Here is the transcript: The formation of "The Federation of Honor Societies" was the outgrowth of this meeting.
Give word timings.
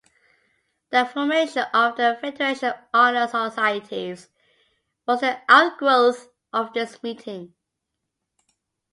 The 0.89 1.05
formation 1.05 1.61
of 1.75 1.95
"The 1.95 2.17
Federation 2.19 2.69
of 2.69 2.77
Honor 2.91 3.27
Societies" 3.27 4.29
was 5.07 5.19
the 5.19 5.39
outgrowth 5.47 6.27
of 6.51 6.73
this 6.73 7.03
meeting. 7.03 7.53